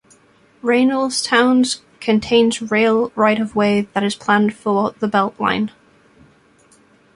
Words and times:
Reynoldstown 0.63 1.79
contains 1.99 2.71
rail 2.71 3.11
right-of-way 3.13 3.81
that 3.93 4.03
is 4.03 4.15
planned 4.15 4.55
for 4.55 4.93
the 4.97 5.05
Beltline. 5.07 5.69